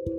Asal 0.00 0.16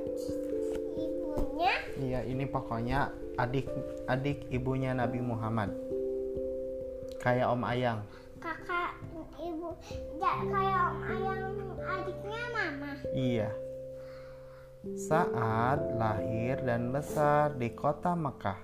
ibunya 0.97 1.73
Iya, 1.99 2.19
ini 2.25 2.45
pokoknya 2.49 3.13
adik 3.37 3.69
adik 4.05 4.49
ibunya 4.49 4.91
Nabi 4.93 5.19
Muhammad. 5.21 5.71
Kayak 7.23 7.55
Om 7.55 7.63
Ayang. 7.63 7.99
kakak 8.43 8.99
ibu 9.39 9.71
ya, 10.19 10.33
kayak 10.43 10.79
om 10.91 10.99
ayang 11.07 11.41
adiknya 11.79 12.43
mama 12.51 12.91
Iya. 13.15 13.49
Saat 14.99 15.79
lahir 15.95 16.59
dan 16.59 16.91
besar 16.91 17.55
di 17.55 17.71
kota 17.71 18.19
Mekah. 18.19 18.59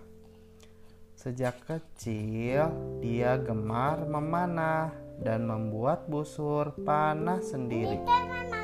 Sejak 1.15 1.63
kecil, 1.63 2.67
dia 2.99 3.39
gemar 3.39 4.03
memanah 4.03 4.91
dan 5.23 5.47
membuat 5.47 6.07
busur 6.11 6.75
panah 6.83 7.39
sendiri. 7.39 8.03
kita 8.03 8.58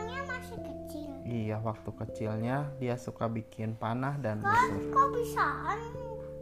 kecil 1.55 1.63
Iya, 1.63 1.63
waktu 1.63 1.89
kecilnya 1.95 2.57
dia 2.77 2.95
suka 2.97 3.25
bikin 3.27 3.75
panah 3.75 4.19
dan 4.19 4.39
kok 4.39 4.51
busur. 4.51 4.91
kok 4.91 5.07
bisaan 5.13 5.79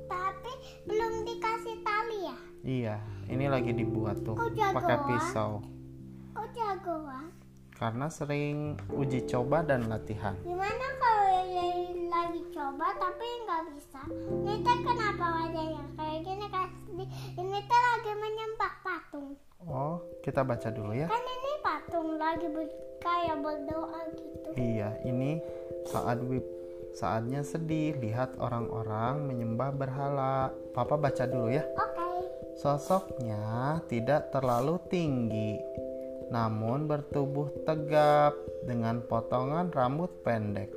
tapi 0.06 0.51
belum 0.84 1.13
dikasih 1.24 1.75
tali 1.81 2.19
ya 2.24 2.38
Iya, 2.63 2.96
ini 3.28 3.46
lagi 3.46 3.75
dibuat 3.75 4.23
tuh 4.23 4.34
Kok 4.34 4.56
jagoan? 4.56 4.73
pakai 4.73 4.97
pisau. 5.06 5.52
kok 6.34 6.47
jagoan 6.50 7.28
Karena 7.73 8.07
sering 8.07 8.57
uji 8.90 9.28
coba 9.28 9.59
dan 9.59 9.85
latihan. 9.85 10.34
Gimana 10.40 10.88
kalau 10.96 11.35
lagi 12.07 12.41
coba 12.47 12.96
tapi 12.96 13.28
nggak 13.44 13.62
bisa? 13.69 14.02
Ini 14.07 14.53
teh 14.63 14.78
kenapa 14.79 15.25
wajahnya 15.35 15.84
kayak 15.91 16.19
gini 16.23 16.47
kasih? 16.47 17.07
Ini 17.35 17.59
teh 17.59 17.81
lagi 17.84 18.12
menyembah 18.16 18.73
patung. 18.79 19.35
Oh, 19.59 20.00
kita 20.22 20.41
baca 20.41 20.69
dulu 20.69 20.96
ya. 20.96 21.12
Kan 21.12 21.19
ini 21.19 21.52
patung 21.59 22.16
lagi 22.16 22.47
ber- 22.47 22.72
kayak 23.03 23.38
berdoa 23.44 24.02
gitu. 24.16 24.50
Iya, 24.56 24.90
ini 25.03 25.44
saat 25.91 26.24
saatnya 26.96 27.44
sedih 27.44 28.00
lihat 28.00 28.40
orang-orang 28.40 29.28
menyembah 29.28 29.75
berhala. 29.75 30.56
Papa 30.72 30.96
baca 30.96 31.28
dulu 31.28 31.52
ya. 31.52 31.68
Oke. 31.75 32.03
Sosoknya 32.53 33.81
tidak 33.90 34.30
terlalu 34.30 34.78
tinggi, 34.88 35.58
namun 36.30 36.86
bertubuh 36.86 37.50
tegap 37.66 38.38
dengan 38.64 39.02
potongan 39.03 39.74
rambut 39.74 40.22
pendek. 40.22 40.70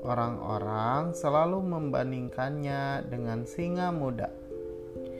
Orang-orang 0.00 1.12
selalu 1.12 1.60
membandingkannya 1.60 3.04
dengan 3.10 3.44
singa 3.44 3.92
muda. 3.92 4.32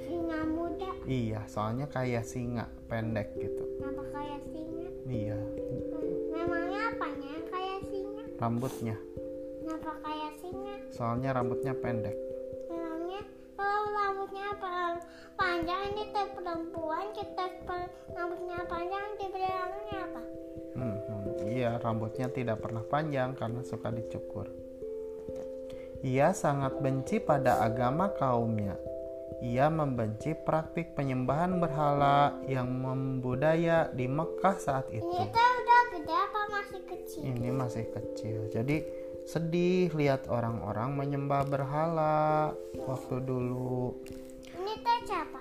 Singa 0.08 0.40
muda. 0.48 0.90
Iya, 1.04 1.44
soalnya 1.44 1.92
kayak 1.92 2.24
singa 2.24 2.72
pendek 2.88 3.36
gitu. 3.36 3.64
Kenapa 3.76 4.04
kayak 4.16 4.40
singa? 4.48 4.88
Iya, 5.06 5.38
rambutnya. 8.36 8.96
Kenapa 9.64 9.92
kayak 10.04 10.32
singa? 10.40 10.74
Soalnya 10.92 11.30
rambutnya 11.34 11.72
pendek. 11.74 12.16
Memangnya 12.68 13.22
kalau 13.56 13.84
rambutnya 13.90 14.46
panjang 15.36 15.82
ini 15.92 16.04
teh 16.12 16.26
perempuan 16.36 17.06
kita 17.16 17.44
rambutnya 18.12 18.58
panjang 18.68 19.06
dibilangnya 19.18 19.96
apa? 20.04 20.22
Hmm, 20.76 20.96
hmm, 20.96 21.24
iya, 21.48 21.70
rambutnya 21.80 22.28
tidak 22.28 22.60
pernah 22.60 22.84
panjang 22.84 23.32
karena 23.32 23.60
suka 23.64 23.88
dicukur. 23.88 24.46
Ia 26.04 26.36
sangat 26.36 26.78
benci 26.78 27.18
pada 27.18 27.64
agama 27.64 28.12
kaumnya. 28.12 28.76
Ia 29.42 29.68
membenci 29.68 30.32
praktik 30.32 30.96
penyembahan 30.96 31.60
berhala 31.60 32.40
yang 32.48 32.68
membudaya 32.72 33.88
di 33.92 34.08
Mekah 34.08 34.56
saat 34.56 34.86
itu. 34.92 35.04
Ini 35.04 35.28
gede 35.96 36.12
apa 36.12 36.40
masih 36.52 36.80
kecil? 36.84 37.22
Ini 37.24 37.48
masih 37.56 37.84
kecil, 37.88 38.38
jadi 38.52 38.84
sedih 39.24 39.88
lihat 39.96 40.28
orang-orang 40.28 40.92
menyembah 40.92 41.48
berhala 41.48 42.52
waktu 42.84 43.16
dulu. 43.24 43.96
Ini 44.52 44.72
teh 44.84 44.98
siapa? 45.08 45.40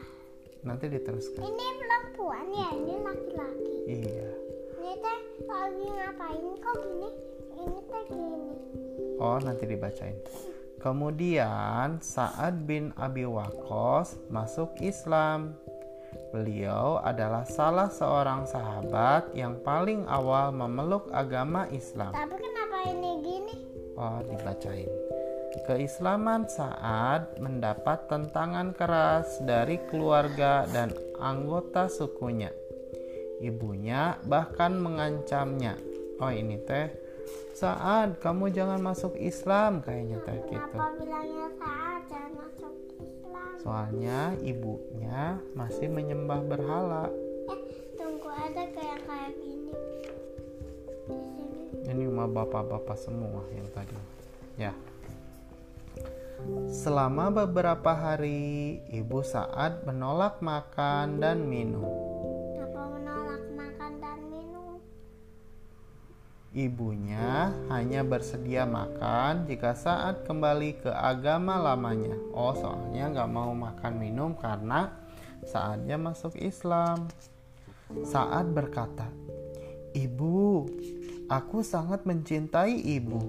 Nanti 0.64 0.88
diteruskan. 0.88 1.44
Ini 1.44 1.66
perempuan 1.76 2.48
ya, 2.56 2.70
ini 2.72 2.96
laki-laki. 3.04 3.76
Iya. 3.84 4.32
Ini 4.80 4.94
teh 4.96 5.20
lagi 5.44 5.88
ngapain 5.92 6.48
kok 6.64 6.76
gini? 6.80 7.10
Ini 7.60 7.80
teh 7.92 8.04
gini. 8.08 8.54
Oh, 9.20 9.38
nanti 9.44 9.64
dibacain. 9.68 10.18
Kemudian 10.80 12.00
Sa'ad 12.00 12.64
bin 12.64 12.96
Abi 12.96 13.28
Waqqas 13.28 14.22
masuk 14.32 14.72
Islam. 14.80 15.58
Beliau 16.36 17.00
adalah 17.00 17.48
salah 17.48 17.88
seorang 17.88 18.44
sahabat 18.44 19.32
yang 19.32 19.56
paling 19.64 20.04
awal 20.04 20.52
memeluk 20.52 21.08
agama 21.16 21.64
Islam. 21.72 22.12
Tapi 22.12 22.36
kenapa 22.36 22.92
ini 22.92 23.12
gini? 23.24 23.56
Oh, 23.96 24.20
dibacain. 24.20 24.92
Keislaman 25.64 26.44
Sa'ad 26.52 27.40
mendapat 27.40 28.12
tentangan 28.12 28.76
keras 28.76 29.40
dari 29.48 29.80
keluarga 29.88 30.68
dan 30.76 30.92
anggota 31.24 31.88
sukunya. 31.88 32.52
Ibunya 33.40 34.20
bahkan 34.28 34.76
mengancamnya. 34.76 35.80
Oh, 36.20 36.36
ini 36.36 36.60
teh 36.68 36.92
Sa'ad, 37.56 38.20
kamu 38.20 38.52
jangan 38.52 38.84
masuk 38.84 39.16
Islam 39.16 39.80
kayaknya 39.80 40.20
teh 40.28 40.36
gitu. 40.52 40.60
Kenapa 40.60 41.00
bilangnya 41.00 41.48
saat 41.56 42.04
jangan 42.12 42.32
masuk? 42.44 42.85
Soalnya 43.62 44.36
ibunya 44.44 45.40
masih 45.56 45.88
menyembah 45.90 46.42
berhala. 46.44 47.06
Eh, 47.52 47.62
tunggu 47.96 48.30
ada 48.30 48.64
kayak 48.72 49.00
kayak 49.08 49.32
gini. 49.40 49.74
Ini 51.86 52.04
mah 52.10 52.30
bapak-bapak 52.30 52.98
semua 52.98 53.46
yang 53.54 53.68
tadi. 53.72 53.98
Ya. 54.58 54.74
Selama 56.70 57.32
beberapa 57.32 57.96
hari, 57.96 58.78
Ibu 58.92 59.26
Saad 59.26 59.88
menolak 59.88 60.44
makan 60.46 61.18
dan 61.18 61.48
minum. 61.48 62.05
Ibunya 66.56 67.52
hanya 67.68 68.00
bersedia 68.08 68.64
makan 68.64 69.44
jika 69.44 69.76
saat 69.76 70.24
kembali 70.24 70.80
ke 70.80 70.88
agama 70.88 71.60
lamanya. 71.60 72.16
Oh, 72.32 72.56
soalnya 72.56 73.12
nggak 73.12 73.28
mau 73.28 73.52
makan 73.52 74.00
minum 74.00 74.32
karena 74.40 74.88
saatnya 75.44 76.00
masuk 76.00 76.32
Islam. 76.40 77.12
Saat 78.08 78.56
berkata, 78.56 79.04
"Ibu, 79.92 80.64
aku 81.28 81.60
sangat 81.60 82.08
mencintai 82.08 82.72
ibu. 82.88 83.20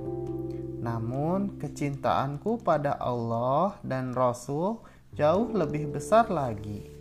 Namun, 0.79 1.59
kecintaanku 1.59 2.63
pada 2.63 2.95
Allah 2.95 3.75
dan 3.83 4.15
Rasul 4.15 4.79
jauh 5.19 5.51
lebih 5.51 5.91
besar 5.91 6.31
lagi." 6.31 6.96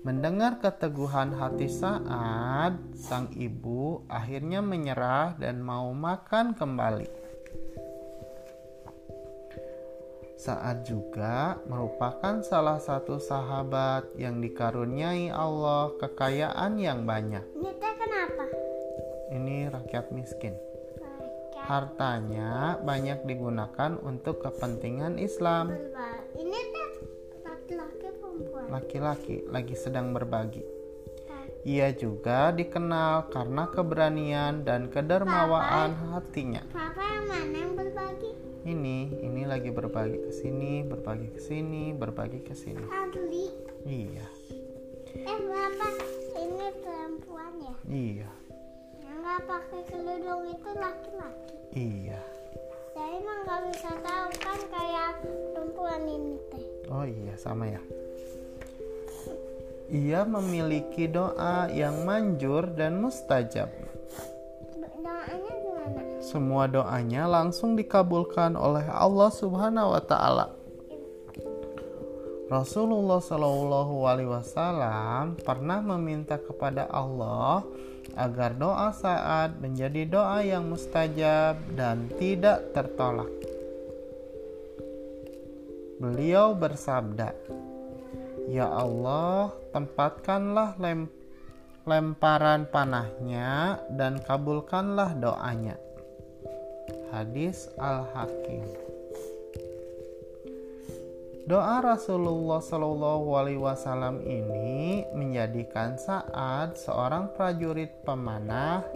Mendengar 0.00 0.64
keteguhan 0.64 1.36
hati 1.36 1.68
Saad, 1.68 2.80
sang 2.96 3.28
ibu 3.36 4.00
akhirnya 4.08 4.64
menyerah 4.64 5.36
dan 5.36 5.60
mau 5.60 5.92
makan 5.92 6.56
kembali. 6.56 7.04
Saad 10.40 10.88
juga 10.88 11.60
merupakan 11.68 12.40
salah 12.40 12.80
satu 12.80 13.20
sahabat 13.20 14.16
yang 14.16 14.40
dikaruniai 14.40 15.28
Allah 15.28 15.92
kekayaan 16.00 16.80
yang 16.80 17.04
banyak. 17.04 17.44
Ini 17.60 17.76
kenapa? 17.76 18.44
Ini 19.36 19.68
rakyat 19.68 20.16
miskin. 20.16 20.56
Hartanya 21.60 22.80
banyak 22.80 23.28
digunakan 23.28 24.00
untuk 24.00 24.40
kepentingan 24.40 25.20
Islam. 25.20 25.76
Ini. 26.40 26.69
Laki-laki 28.70 29.42
lagi 29.50 29.74
sedang 29.74 30.14
berbagi. 30.14 30.62
Laki. 31.26 31.66
Ia 31.66 31.90
juga 31.92 32.54
dikenal 32.54 33.28
karena 33.28 33.66
keberanian 33.66 34.62
dan 34.62 34.86
kedermawaan 34.86 35.92
hatinya. 36.14 36.62
Papa 36.70 37.02
yang 37.02 37.26
mana 37.26 37.56
yang 37.58 37.72
berbagi? 37.74 38.30
Ini, 38.60 38.98
ini 39.24 39.42
lagi 39.42 39.68
berbagi 39.68 40.22
ke 40.22 40.32
sini, 40.32 40.86
berbagi 40.86 41.34
ke 41.34 41.40
sini, 41.40 41.90
berbagi 41.90 42.40
ke 42.40 42.54
sini. 42.54 42.84
Adli. 42.86 43.46
Iya, 43.80 44.26
Eh 45.10 45.40
Bapak, 45.42 45.94
ini 46.36 46.66
perempuan 46.78 47.52
ya? 47.58 47.74
iya, 47.90 48.30
Yang 49.00 49.16
nggak 49.18 49.40
pakai 49.48 49.80
kerudung 49.88 50.42
itu 50.46 50.70
laki-laki. 50.76 51.50
iya. 51.72 52.20
Saya 52.92 53.10
emang 53.18 53.38
nggak 53.42 53.60
bisa 53.72 53.90
tahu 53.98 54.26
kan 54.38 54.60
kayak 54.68 55.10
perempuan 55.24 56.02
ini 56.04 56.36
teh. 56.52 56.64
Oh 56.92 57.02
iya, 57.02 57.34
sama 57.34 57.66
ya. 57.66 57.80
Ia 59.90 60.22
memiliki 60.22 61.10
doa 61.10 61.66
yang 61.66 62.06
manjur 62.06 62.70
dan 62.78 63.02
mustajab. 63.02 63.66
Doanya 64.78 65.54
gimana? 65.58 66.00
Semua 66.22 66.70
doanya 66.70 67.26
langsung 67.26 67.74
dikabulkan 67.74 68.54
oleh 68.54 68.86
Allah 68.86 69.30
Subhanahu 69.34 69.90
wa 69.90 70.02
taala. 70.06 70.46
Rasulullah 72.46 73.18
Shallallahu 73.18 73.94
alaihi 74.06 74.30
wasallam 74.30 75.38
pernah 75.42 75.82
meminta 75.82 76.38
kepada 76.38 76.86
Allah 76.90 77.66
agar 78.14 78.58
doa 78.58 78.90
saat 78.94 79.58
menjadi 79.58 80.06
doa 80.06 80.42
yang 80.42 80.70
mustajab 80.70 81.58
dan 81.74 82.10
tidak 82.18 82.74
tertolak. 82.74 83.30
Beliau 86.02 86.54
bersabda, 86.58 87.34
"Ya 88.46 88.70
Allah, 88.70 89.52
tempatkanlah 89.74 90.80
lem- 90.80 91.12
lemparan 91.84 92.64
panahnya 92.70 93.82
dan 93.92 94.22
kabulkanlah 94.22 95.18
doanya." 95.18 95.76
Hadis 97.10 97.66
Al-Hakim. 97.74 98.90
Doa 101.50 101.82
Rasulullah 101.82 102.62
Shallallahu 102.62 103.34
Alaihi 103.34 103.58
Wasallam 103.58 104.22
ini 104.22 105.02
menjadikan 105.18 105.98
saat 105.98 106.78
seorang 106.78 107.34
prajurit 107.34 107.90
pemanah 108.06 108.86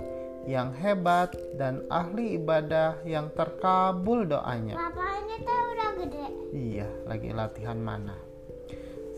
yang 0.46 0.70
hebat 0.78 1.34
dan 1.58 1.82
ahli 1.90 2.38
ibadah 2.38 3.02
yang 3.02 3.34
terkabul 3.34 4.22
doanya. 4.22 4.78
Papa 4.78 5.18
ini 5.24 5.36
udah 5.42 5.90
gede. 5.98 6.26
Iya, 6.54 6.88
lagi 7.10 7.34
latihan 7.34 7.80
mana? 7.82 8.23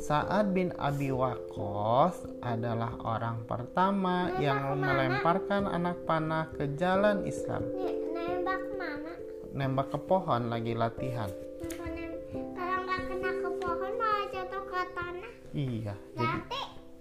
Sa'ad 0.07 0.55
bin 0.55 0.71
Abi 0.79 1.11
Waqqas 1.11 2.31
adalah 2.39 2.95
orang 3.03 3.43
pertama 3.43 4.31
yang 4.39 4.79
melemparkan 4.79 5.67
anak 5.67 6.07
panah 6.07 6.47
ke 6.55 6.79
jalan 6.79 7.27
Islam. 7.27 7.67
Nembak 8.15 8.63
mana? 8.79 9.13
Nembak 9.51 9.91
ke 9.91 9.99
pohon 10.07 10.47
lagi 10.47 10.79
latihan. 10.79 11.27
Nembak 11.59 12.23
Kalau 12.55 12.79
nggak 12.87 13.01
kena 13.03 13.31
ke 13.35 13.51
pohon 13.59 13.93
malah 13.99 14.25
jatuh 14.31 14.63
ke 14.71 14.81
tanah. 14.95 15.31
Iya, 15.51 15.95
jadi 16.15 16.39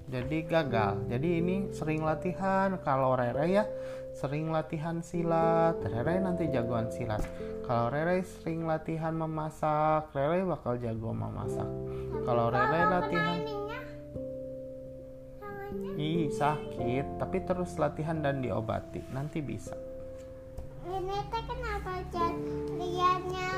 jadi 0.09 0.37
gagal. 0.49 0.93
Jadi 1.05 1.29
ini 1.45 1.55
sering 1.77 2.01
latihan. 2.01 2.73
Kalau 2.81 3.13
Rere 3.13 3.45
ya 3.53 3.69
sering 4.15 4.49
latihan 4.49 5.03
silat. 5.03 5.75
Rere 5.83 6.23
nanti 6.23 6.47
jagoan 6.47 6.87
silat. 6.87 7.21
Kalau 7.61 7.91
Rere 7.91 8.23
sering 8.23 8.63
latihan 8.63 9.11
memasak, 9.11 10.09
Rere 10.15 10.47
bakal 10.47 10.79
jago 10.79 11.11
memasak. 11.11 11.67
Kalau 12.23 12.47
Rere 12.47 12.81
latihan 12.87 13.37
Ih 15.95 16.27
sakit, 16.27 17.19
tapi 17.19 17.39
terus 17.43 17.79
latihan 17.79 18.19
dan 18.19 18.43
diobati, 18.43 18.99
nanti 19.11 19.39
bisa. 19.39 19.75
ini 20.85 21.17
teh 21.33 21.43
kenapa 21.49 21.97
Jan? 22.13 22.35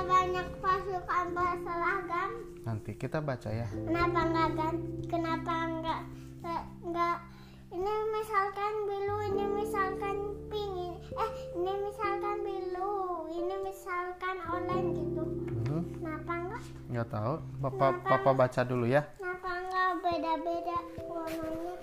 banyak 0.07 0.47
pasukan 0.63 1.25
berseragam 1.35 2.31
Nanti 2.63 2.91
kita 2.95 3.19
baca 3.19 3.49
ya. 3.51 3.67
kenapa 3.69 4.19
nggak 4.23 4.49
gan 4.55 4.75
kenapa 5.07 5.53
nggak 5.69 6.01
nggak- 6.39 6.67
nggak 6.83 7.17
ini 7.67 7.83
misalkan 8.09 8.73
biru 8.85 9.17
ini 9.25 9.45
misalkan 9.53 10.17
pink 10.47 10.71
ini- 10.73 10.99
eh 11.13 11.31
ini 11.53 11.73
misalkan 11.81 12.37
biru 12.41 12.95
ini 13.29 13.55
misalkan 13.61 14.35
oranye 14.45 14.91
gitu 14.95 15.23
Hmm, 15.67 15.83
kenapa 15.93 16.31
nggak 16.39 16.63
nggak 16.87 17.07
tahu. 17.09 17.33
Papa 17.59 17.87
papa 18.01 18.31
baca 18.33 18.61
dulu 18.63 18.85
ya. 18.87 19.03
kenapa 19.13 19.51
nggak 19.61 19.89
beda-beda 19.99 20.77
warnanya 21.05 21.75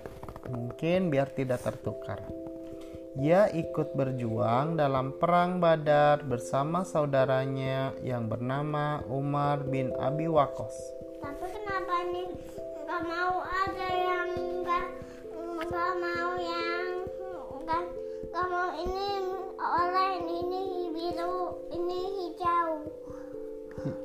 Mungkin 0.46 1.00
biar 1.08 1.28
tidak 1.30 1.60
tertukar. 1.62 2.20
Ia 3.14 3.46
ikut 3.48 3.94
berjuang 3.94 4.74
dalam 4.74 5.14
perang 5.14 5.56
Badar 5.56 6.20
bersama 6.22 6.82
saudaranya 6.82 7.94
yang 8.00 8.26
bernama 8.26 9.00
Umar 9.06 9.62
bin 9.62 9.92
Abi 9.96 10.26
Waqqas. 10.26 10.74
tapi 11.16 11.46
kenapa 11.48 11.94
nih 12.06 12.28
nggak 12.78 13.00
mau 13.02 13.34
ada 13.40 13.88
yang 13.90 14.28
nggak 14.60 14.84
nggak 15.64 15.92
mau 15.97 16.33
yang 16.37 16.88
nggak 17.64 17.85
nggak 18.28 18.47
mau 18.52 18.71
ini 18.76 19.09
oranye 19.56 20.37
ini 20.44 20.62
biru 20.92 21.37
ini 21.73 22.00
hijau 22.21 22.85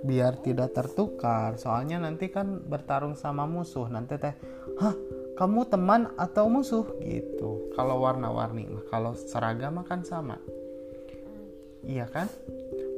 Biar 0.04 0.40
tidak 0.44 0.76
tertukar, 0.76 1.56
soalnya 1.56 2.04
nanti 2.04 2.28
kan 2.28 2.60
bertarung 2.68 3.16
sama 3.16 3.48
musuh. 3.48 3.88
Nanti 3.88 4.20
teh, 4.20 4.36
hah, 4.76 4.96
kamu 5.40 5.72
teman 5.72 6.12
atau 6.20 6.52
musuh 6.52 6.84
gitu. 7.00 7.72
Kalau 7.80 8.04
warna-warni, 8.04 8.68
mah 8.68 8.84
kalau 8.92 9.16
seragam 9.16 9.80
kan 9.88 10.04
sama. 10.04 10.36
Iya 11.86 12.12
kan? 12.12 12.28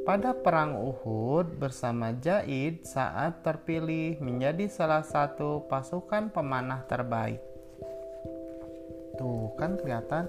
Pada 0.01 0.33
perang 0.33 0.73
Uhud 0.73 1.61
bersama 1.61 2.17
Jaid 2.17 2.81
saat 2.81 3.45
terpilih 3.45 4.17
menjadi 4.17 4.65
salah 4.65 5.05
satu 5.05 5.69
pasukan 5.69 6.33
pemanah 6.33 6.81
terbaik. 6.89 7.50
Tuh 9.61 9.69
kan 9.69 9.77
kelihatan 9.77 10.25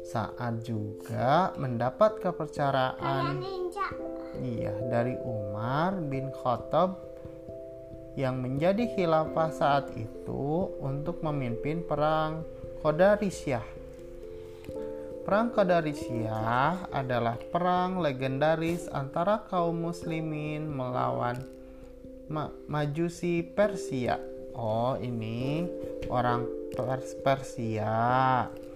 saat 0.00 0.64
juga 0.64 1.52
mendapat 1.60 2.24
kepercayaan 2.24 3.36
Iya, 4.40 4.72
dari 4.88 5.12
Umar 5.20 6.00
bin 6.00 6.32
Khattab 6.32 6.96
yang 8.16 8.40
menjadi 8.40 8.96
khilafah 8.96 9.52
saat 9.52 9.92
itu 9.92 10.72
untuk 10.80 11.20
memimpin 11.20 11.84
perang 11.84 12.48
Qadariyah. 12.80 13.68
Perang 15.28 15.52
Qadariyah 15.52 16.96
adalah 16.96 17.36
perang 17.52 18.00
legendaris 18.00 18.88
antara 18.88 19.44
kaum 19.52 19.84
muslimin 19.84 20.64
melawan 20.64 21.44
Ma- 22.32 22.56
Majusi 22.72 23.44
Persia. 23.44 24.16
Oh, 24.56 24.96
ini 24.96 25.68
orang 26.08 26.65
Pers- 26.76 27.16
Persia. 27.24 27.96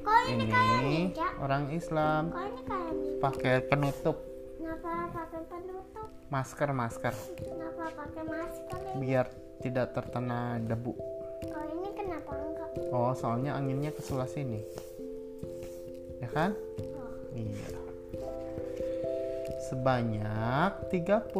kok 0.01 0.19
ini 0.33 0.49
Ini 0.49 1.13
orang 1.45 1.69
Islam 1.77 2.33
pakai 3.21 3.61
penutup 3.69 4.17
kenapa 4.57 4.91
Kenapa 5.01 5.13
pakai 5.13 5.43
penutup? 5.45 6.09
Masker, 6.31 6.69
masker. 6.73 7.15
Kenapa 7.37 7.85
pakai 7.93 8.23
masker 8.25 8.79
ini? 8.81 8.97
Biar 9.03 9.27
tidak 9.61 9.87
terkena 9.93 10.57
debu. 10.63 10.93
Oh 10.97 11.65
ini 11.69 11.89
kenapa 11.93 12.33
enggak? 12.33 12.71
Oh, 12.95 13.13
soalnya 13.13 13.59
anginnya 13.59 13.93
ke 13.93 14.01
sebelah 14.01 14.31
sini. 14.31 14.63
Ya 16.23 16.29
kan? 16.33 16.57
Oh. 16.97 17.37
Iya. 17.37 17.80
Sebanyak 19.71 20.91
30.000 20.91 21.31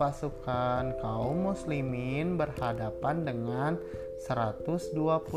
pasukan 0.00 0.96
kaum 0.96 1.52
muslimin 1.52 2.40
berhadapan 2.40 3.20
dengan 3.20 3.76
120.000 4.24 5.28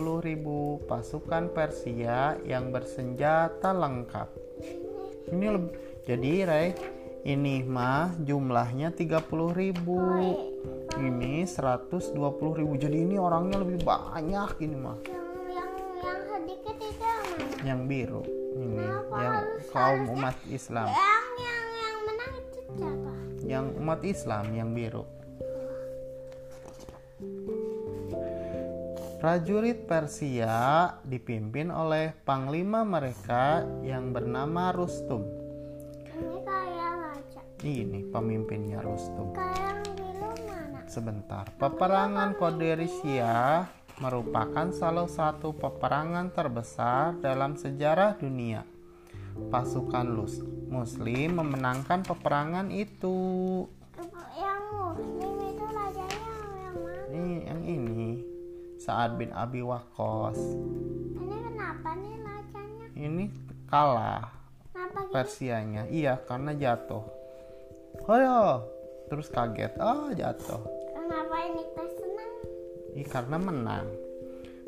pasukan 0.87 1.43
Persia 1.51 2.39
yang 2.47 2.71
bersenjata 2.71 3.75
lengkap. 3.75 4.31
Ini 5.35 5.47
lebih 5.51 5.75
jadi 6.07 6.31
Ray, 6.47 6.71
ini 7.27 7.67
mah 7.67 8.15
jumlahnya 8.23 8.95
30.000. 8.95 9.83
Ini 11.03 11.43
120.000. 11.43 12.83
Jadi 12.87 12.97
ini 13.03 13.19
orangnya 13.19 13.59
lebih 13.59 13.83
banyak 13.83 14.63
ini 14.63 14.77
mah. 14.79 14.95
Yang 15.03 15.27
yang 15.51 15.71
yang 15.99 16.19
sedikit 16.23 16.75
itu 16.79 17.03
yang 17.03 17.19
mana? 17.19 17.67
Yang 17.67 17.79
biru 17.91 18.23
ini 18.57 18.79
Kenapa 18.79 19.15
yang 19.21 19.37
kaum 19.69 20.01
umat 20.17 20.35
Islam. 20.49 20.87
Yang 20.87 21.16
siapa? 22.75 23.11
Yang 23.47 23.65
umat 23.79 23.99
Islam 24.03 24.45
yang 24.51 24.75
biru. 24.75 25.07
Prajurit 29.17 29.89
Persia 29.89 30.93
dipimpin 31.01 31.73
oleh 31.73 32.13
panglima 32.21 32.85
mereka 32.85 33.65
yang 33.81 34.13
bernama 34.13 34.69
Rustum. 34.69 35.25
Ini 36.13 36.37
kayak 36.45 36.93
raja. 37.01 37.41
Ini 37.65 37.99
pemimpinnya 38.13 38.77
Rustum. 38.85 39.33
Kayak 39.33 39.57
yang 39.57 39.81
biru 39.97 40.31
mana? 40.45 40.85
Sebentar, 40.85 41.49
peperangan 41.57 42.37
Qaderisiyah 42.37 43.65
merupakan 43.97 44.69
salah 44.69 45.09
satu 45.09 45.49
peperangan 45.57 46.29
terbesar 46.29 47.17
dalam 47.17 47.57
sejarah 47.57 48.21
dunia. 48.21 48.76
Pasukan 49.47 50.05
Lus 50.13 50.43
Muslim 50.67 51.39
memenangkan 51.39 52.03
peperangan 52.03 52.67
itu. 52.69 53.63
Yang 54.35 54.63
muslim 54.75 55.33
itu 55.47 55.65
rajanya 55.65 56.19
yang 56.59 56.75
mana? 56.83 57.01
Ini 57.09 57.35
yang 57.47 57.61
ini 57.63 58.09
Sa'ad 58.77 59.15
bin 59.15 59.31
Abi 59.31 59.63
Waqqas. 59.63 60.37
Ini 61.17 61.35
kenapa 61.39 61.89
nih 61.97 62.15
rajanya? 62.21 62.85
Ini 62.93 63.25
kalah 63.71 64.37
Kenapa 64.75 64.99
gitu? 65.03 65.13
Persianya. 65.13 65.83
Iya, 65.89 66.13
karena 66.27 66.51
jatuh. 66.53 67.03
Hoyo, 68.05 68.63
terus 69.09 69.27
kaget. 69.33 69.73
Oh, 69.81 70.13
jatuh. 70.13 70.61
Kenapa 70.93 71.35
ini 71.49 71.63
senang? 71.75 72.33
Ih, 72.93 73.07
karena 73.07 73.37
menang. 73.41 74.06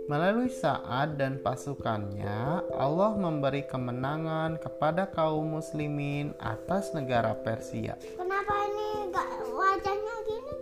Melalui 0.09 0.49
Sa'ad 0.49 1.21
dan 1.21 1.37
pasukannya, 1.37 2.65
Allah 2.73 3.13
memberi 3.13 3.61
kemenangan 3.61 4.57
kepada 4.57 5.05
kaum 5.05 5.61
muslimin 5.61 6.33
atas 6.41 6.97
negara 6.97 7.37
Persia. 7.37 7.93
Kenapa 8.17 8.53
ini 8.65 9.13
gak 9.13 9.29
wajahnya 9.53 10.15
gini? 10.25 10.55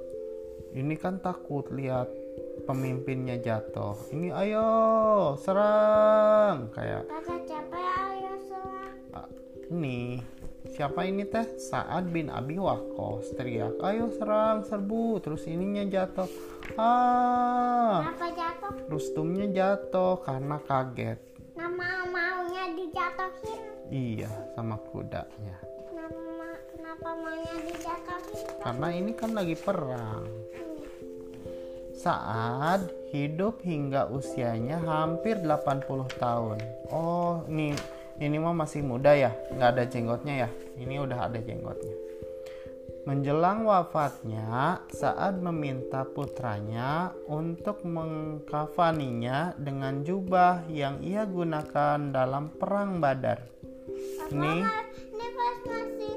Ini 0.75 0.95
kan 0.99 1.23
takut 1.23 1.63
lihat 1.71 2.11
pemimpinnya 2.67 3.39
jatuh. 3.39 3.95
Ini 4.11 4.35
ayo 4.35 4.67
serang 5.39 6.67
kayak 6.75 7.07
Kata 7.07 7.35
siapa 7.47 7.77
ya 7.79 7.95
ayo 8.19 8.33
serang? 8.51 8.93
ah, 9.15 9.27
ini 9.71 10.19
siapa 10.77 11.01
ini 11.03 11.25
teh 11.25 11.57
Sa'ad 11.57 12.05
bin 12.07 12.29
Abi 12.29 12.61
Waqqas 12.61 13.33
teriak 13.33 13.81
ayo 13.81 14.13
serang 14.13 14.61
serbu 14.61 15.17
terus 15.17 15.49
ininya 15.49 15.81
jatuh 15.83 16.29
ah 16.77 18.05
Kenapa 18.05 18.27
jatuh? 18.29 18.71
Rustumnya 18.85 19.49
jatuh 19.49 20.21
karena 20.21 20.61
kaget 20.61 21.17
Nama 21.57 22.05
maunya 22.05 22.77
dijatuhin. 22.77 23.61
iya 23.89 24.29
sama 24.53 24.77
kudanya 24.93 25.57
Nama 25.89 26.45
kenapa 26.69 27.09
maunya 27.15 27.55
dijatuhin? 27.65 28.45
karena 28.61 28.87
ini 28.93 29.11
kan 29.11 29.31
lagi 29.33 29.57
perang 29.57 30.29
Ini. 30.53 30.85
Saat 31.97 32.85
hidup 33.09 33.65
hingga 33.65 34.05
usianya 34.05 34.77
hampir 34.77 35.41
80 35.41 35.89
tahun. 36.21 36.61
Oh, 36.93 37.41
ini 37.49 37.73
ini 38.17 38.37
mah 38.37 38.53
masih 38.53 38.85
muda 38.85 39.17
ya, 39.17 39.33
nggak 39.49 39.69
ada 39.73 39.83
jenggotnya 39.85 40.45
ya. 40.45 40.49
Ini 40.77 40.95
udah 41.01 41.25
ada 41.25 41.41
jenggotnya. 41.41 41.97
Menjelang 43.07 43.63
wafatnya, 43.63 44.83
saat 44.91 45.39
meminta 45.39 46.03
putranya 46.03 47.15
untuk 47.31 47.87
mengkafaninya 47.87 49.55
dengan 49.55 50.03
jubah 50.03 50.67
yang 50.67 50.99
ia 50.99 51.23
gunakan 51.23 52.11
dalam 52.11 52.51
perang 52.51 52.99
Badar. 52.99 53.47
Ini 54.27 54.59
Mama, 54.59 54.83
ini 54.91 55.27
pas 55.31 55.57
masih 55.63 56.15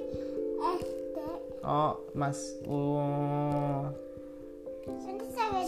SD. 0.83 1.19
oh 1.63 1.95
Mas 2.11 2.39
uh, 2.67 3.87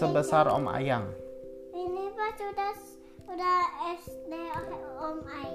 sebesar 0.03 0.51
Om 0.51 0.67
Ayang. 0.75 1.07
Ini 1.71 2.11
pas 2.19 2.35
sudah 2.35 2.75
udah 3.31 3.61
SD 3.95 4.33
Om 4.99 5.19
Ai. 5.31 5.55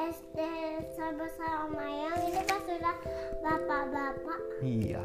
SD 0.00 0.38
sebesar 0.96 1.68
Om 1.68 1.76
Ayang 1.76 2.24
ini 2.24 2.40
pas 2.48 2.62
sudah 2.64 2.96
bapak-bapak. 3.44 4.40
Iya. 4.64 5.04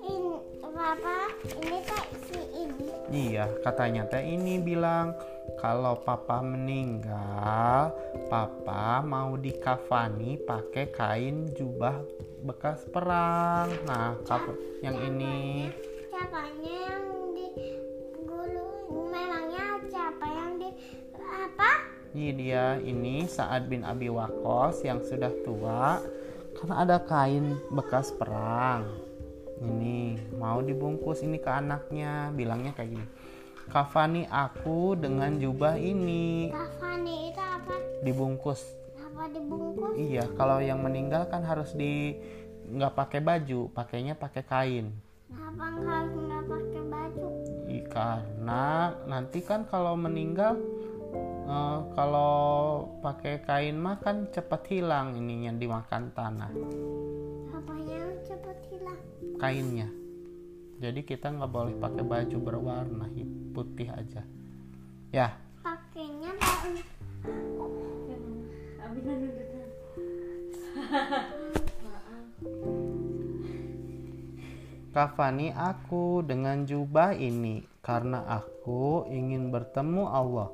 Ini 0.00 0.32
bapak 0.72 1.30
ini 1.60 1.78
teh 1.84 2.06
si 2.24 2.40
ini. 2.56 2.88
Iya, 3.12 3.52
katanya 3.60 4.08
teh 4.08 4.24
ini 4.24 4.56
bilang 4.64 5.12
kalau 5.60 6.00
papa 6.00 6.40
meninggal, 6.40 7.92
papa 8.32 9.04
mau 9.04 9.36
dikafani 9.36 10.40
pakai 10.40 10.88
kain 10.88 11.52
jubah 11.52 12.00
bekas 12.48 12.88
perang. 12.88 13.68
Nah, 13.84 14.16
kap- 14.24 14.56
yang 14.80 14.96
ini 15.04 15.68
Siapanya 16.08 16.76
yang 16.88 17.11
dia 22.12 22.76
ini 22.84 23.24
Sa'ad 23.24 23.72
bin 23.72 23.88
Abi 23.88 24.12
Waqqas 24.12 24.84
yang 24.84 25.00
sudah 25.00 25.32
tua 25.40 25.96
karena 26.52 26.74
ada 26.84 27.00
kain 27.00 27.56
bekas 27.72 28.12
perang. 28.12 28.84
Ini 29.62 30.20
mau 30.36 30.60
dibungkus 30.60 31.24
ini 31.24 31.40
ke 31.40 31.48
anaknya, 31.48 32.28
bilangnya 32.36 32.76
kayak 32.76 32.92
gini. 32.92 33.06
Kafani 33.72 34.28
aku 34.28 34.98
dengan 34.98 35.38
jubah 35.40 35.80
ini 35.80 36.52
Kafani 36.52 37.32
itu 37.32 37.40
apa? 37.40 37.74
dibungkus 38.04 38.60
Apa 39.00 39.32
dibungkus? 39.32 39.94
Iya, 39.96 40.28
kalau 40.36 40.60
yang 40.60 40.84
meninggal 40.84 41.30
kan 41.32 41.40
harus 41.46 41.72
di 41.72 42.20
nggak 42.68 42.92
pakai 42.92 43.20
baju, 43.24 43.72
pakainya 43.72 44.12
pakai 44.18 44.42
kain. 44.44 44.86
Apa 45.32 45.66
nggak 45.78 46.44
pakai 46.44 46.82
baju? 46.90 47.26
I- 47.72 47.86
Karena 47.88 48.92
nanti 49.08 49.40
kan 49.40 49.64
kalau 49.64 49.96
meninggal 49.96 50.60
eh, 51.52 51.78
kalau 51.92 52.34
pakai 53.04 53.44
kain 53.44 53.76
mah 53.76 54.00
kan 54.00 54.32
cepat 54.32 54.72
hilang 54.72 55.12
ininya 55.20 55.52
dimakan 55.52 56.08
tanah 56.16 56.52
Apanya 57.52 57.94
yang 57.94 58.16
cepet 58.24 58.58
hilang? 58.72 59.00
kainnya. 59.36 59.88
Jadi 60.82 61.06
kita 61.06 61.30
nggak 61.30 61.52
boleh 61.52 61.74
pakai 61.78 62.02
baju 62.02 62.36
berwarna 62.42 63.06
putih 63.52 63.86
aja. 63.92 64.26
Ya, 65.12 65.36
Pakainya 65.62 66.32
kafani 74.92 75.48
aku 75.56 76.20
dengan 76.20 76.68
jubah 76.68 77.16
ini 77.16 77.64
karena 77.80 78.24
aku 78.28 79.08
ingin 79.08 79.48
bertemu 79.48 80.04
Allah. 80.04 80.50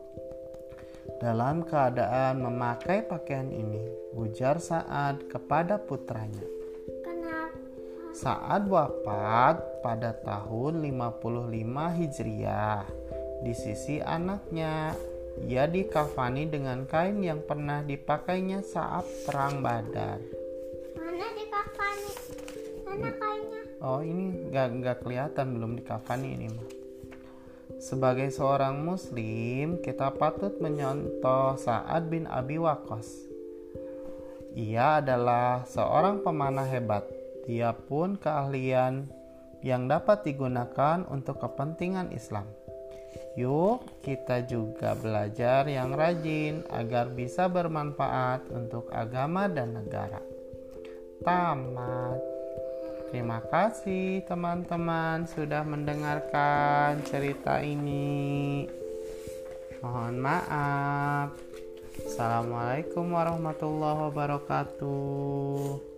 Dalam 1.17 1.65
keadaan 1.65 2.45
memakai 2.45 3.01
pakaian 3.09 3.49
ini, 3.49 3.81
ujar 4.13 4.61
Sa'ad 4.61 5.33
kepada 5.33 5.81
putranya. 5.81 6.45
Kenapa? 7.01 7.57
Sa'ad 8.13 8.69
wafat 8.69 9.81
pada 9.81 10.13
tahun 10.21 10.85
55 10.85 11.97
Hijriah. 11.97 12.85
Di 13.41 13.57
sisi 13.57 14.05
anaknya, 14.05 14.93
ia 15.49 15.65
dikafani 15.65 16.45
dengan 16.53 16.85
kain 16.85 17.25
yang 17.25 17.41
pernah 17.41 17.81
dipakainya 17.81 18.61
saat 18.61 19.09
perang 19.25 19.65
Badar. 19.65 20.21
Mana 20.93 21.27
di 21.33 21.45
kafani? 21.49 22.13
Mana 22.85 23.11
kainnya? 23.17 23.63
Oh 23.81 24.05
ini 24.05 24.53
nggak 24.53 24.69
nggak 24.85 24.97
kelihatan 25.01 25.57
belum 25.57 25.73
dikafani 25.81 26.29
ini 26.37 26.47
mah. 26.53 26.78
Sebagai 27.79 28.35
seorang 28.35 28.83
muslim, 28.83 29.79
kita 29.79 30.11
patut 30.19 30.59
menyontoh 30.59 31.55
Sa'ad 31.55 32.11
bin 32.11 32.27
Abi 32.27 32.59
Waqqas. 32.59 33.07
Ia 34.59 34.99
adalah 34.99 35.63
seorang 35.63 36.27
pemanah 36.27 36.67
hebat. 36.67 37.07
Dia 37.47 37.71
pun 37.71 38.19
keahlian 38.19 39.07
yang 39.63 39.87
dapat 39.87 40.27
digunakan 40.27 41.07
untuk 41.07 41.39
kepentingan 41.39 42.11
Islam. 42.11 42.51
Yuk, 43.39 44.03
kita 44.03 44.43
juga 44.43 44.99
belajar 44.99 45.63
yang 45.71 45.95
rajin 45.95 46.67
agar 46.75 47.15
bisa 47.15 47.47
bermanfaat 47.47 48.51
untuk 48.51 48.91
agama 48.91 49.47
dan 49.47 49.79
negara. 49.79 50.19
Tamat. 51.23 52.38
Terima 53.09 53.41
kasih, 53.41 54.21
teman-teman, 54.29 55.25
sudah 55.25 55.65
mendengarkan 55.65 57.01
cerita 57.09 57.65
ini. 57.65 58.69
Mohon 59.81 60.17
maaf. 60.21 61.33
Assalamualaikum 62.05 63.09
warahmatullahi 63.09 64.13
wabarakatuh. 64.13 65.98